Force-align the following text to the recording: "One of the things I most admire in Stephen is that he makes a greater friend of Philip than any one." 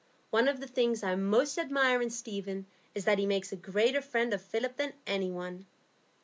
"One 0.31 0.47
of 0.47 0.59
the 0.59 0.65
things 0.65 1.03
I 1.03 1.13
most 1.13 1.59
admire 1.59 2.01
in 2.01 2.09
Stephen 2.09 2.65
is 2.95 3.05
that 3.05 3.19
he 3.19 3.27
makes 3.27 3.51
a 3.51 3.55
greater 3.55 4.01
friend 4.01 4.33
of 4.33 4.41
Philip 4.41 4.77
than 4.77 4.93
any 5.05 5.29
one." 5.29 5.67